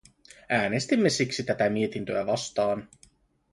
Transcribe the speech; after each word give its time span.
Äänestimme 0.49 1.09
siksi 1.09 1.43
tätä 1.43 1.69
mietintöä 1.69 2.25
vastaan. 2.25 2.87